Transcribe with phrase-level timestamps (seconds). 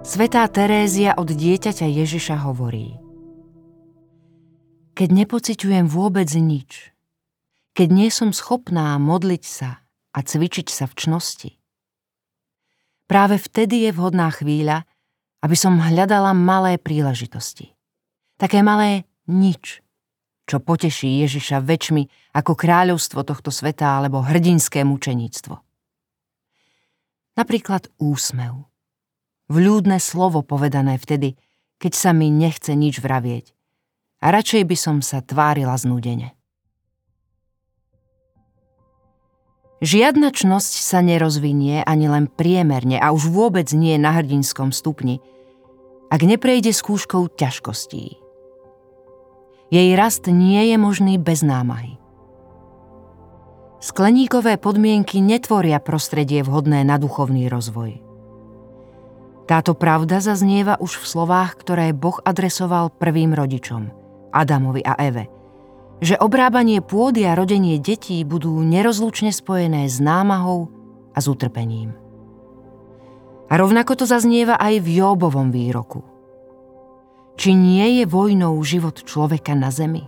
[0.00, 2.96] Svetá Terézia od dieťaťa Ježiša hovorí
[4.96, 6.96] Keď nepociťujem vôbec nič,
[7.76, 9.84] keď nie som schopná modliť sa
[10.16, 11.50] a cvičiť sa v čnosti,
[13.04, 14.88] práve vtedy je vhodná chvíľa,
[15.44, 17.76] aby som hľadala malé príležitosti.
[18.40, 19.84] Také malé nič,
[20.48, 25.60] čo poteší Ježiša väčšmi ako kráľovstvo tohto sveta alebo hrdinské mučeníctvo.
[27.36, 28.69] Napríklad úsmev
[29.50, 31.34] vľúdne slovo povedané vtedy,
[31.82, 33.50] keď sa mi nechce nič vravieť.
[34.22, 36.38] A radšej by som sa tvárila znúdene.
[39.80, 45.24] Žiadna čnosť sa nerozvinie ani len priemerne a už vôbec nie na hrdinskom stupni,
[46.12, 48.20] ak neprejde skúškou ťažkostí.
[49.72, 51.96] Jej rast nie je možný bez námahy.
[53.80, 58.09] Skleníkové podmienky netvoria prostredie vhodné na duchovný rozvoj.
[59.50, 63.90] Táto pravda zaznieva už v slovách, ktoré Boh adresoval prvým rodičom,
[64.30, 65.26] Adamovi a Eve,
[65.98, 70.70] že obrábanie pôdy a rodenie detí budú nerozlučne spojené s námahou
[71.10, 71.98] a s utrpením.
[73.50, 76.06] A rovnako to zaznieva aj v Jóbovom výroku.
[77.34, 80.06] Či nie je vojnou život človeka na zemi?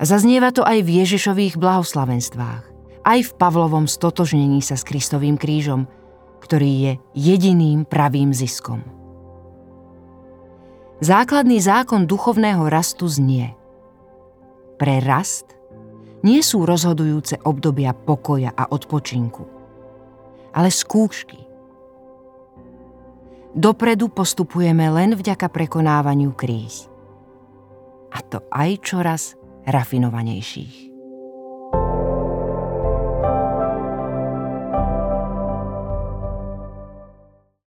[0.00, 2.64] Zaznieva to aj v Ježišových blahoslavenstvách,
[3.04, 5.84] aj v Pavlovom stotožnení sa s Kristovým krížom–
[6.38, 8.82] ktorý je jediným pravým ziskom.
[10.98, 13.54] Základný zákon duchovného rastu znie.
[14.78, 15.54] Pre rast
[16.26, 19.46] nie sú rozhodujúce obdobia pokoja a odpočinku,
[20.50, 21.38] ale skúšky.
[23.54, 26.90] Dopredu postupujeme len vďaka prekonávaniu kríz.
[28.10, 29.22] A to aj čoraz
[29.66, 30.87] rafinovanejších.